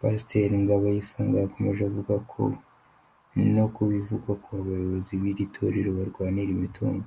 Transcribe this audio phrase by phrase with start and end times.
[0.00, 2.12] Pasiteri Ngaboyisonga yakomeje avuga
[3.54, 7.06] no ku bivugwa ko abayobozi b’iri Torero barwanira imitungo.